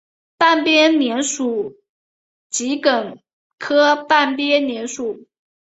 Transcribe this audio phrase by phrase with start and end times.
[0.39, 1.75] 半边莲属
[2.49, 3.19] 桔梗
[3.59, 5.27] 科半边莲属。